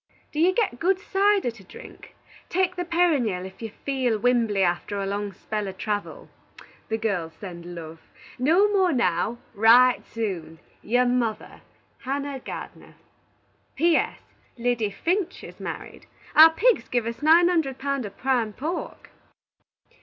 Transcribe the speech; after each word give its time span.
Do 0.31 0.39
you 0.39 0.51
git 0.55 0.79
good 0.79 0.97
cyder 0.99 1.51
to 1.51 1.63
drink? 1.63 2.15
Take 2.49 2.75
the 2.75 2.85
Pennyryal 2.85 3.45
if 3.45 3.61
you 3.61 3.69
feal 3.85 4.17
wimbly 4.17 4.63
after 4.63 4.99
a 4.99 5.05
long 5.05 5.31
spell 5.31 5.67
of 5.67 5.77
travil. 5.77 6.27
The 6.89 6.97
girls 6.97 7.33
send 7.33 7.75
love. 7.75 7.99
No 8.39 8.67
more 8.73 8.91
now. 8.91 9.37
Wright 9.53 10.03
soon. 10.03 10.57
"Your 10.81 11.05
mother, 11.05 11.61
HANNAH 11.99 12.39
GARDENER" 12.39 12.95
"P. 13.75 13.95
S. 13.95 14.19
Liddy 14.57 14.89
Finch 14.89 15.43
is 15.43 15.59
married. 15.59 16.07
Our 16.35 16.49
pigs 16.49 16.89
give 16.89 17.05
us 17.05 17.21
nine 17.21 17.47
hunderd 17.47 17.77
pound 17.77 18.03
of 18.03 18.17
prime 18.17 18.53
pork." 18.53 19.11